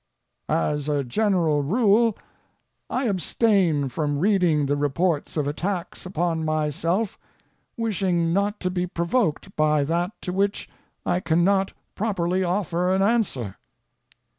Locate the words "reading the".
4.17-4.75